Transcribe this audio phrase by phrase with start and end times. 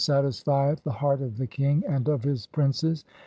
[0.03, 3.05] SATISFIETH) THE HEART OF THE KING AND OF HIS PRINCES.